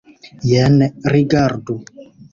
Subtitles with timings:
[0.51, 0.79] Jen,
[1.15, 1.77] rigardu!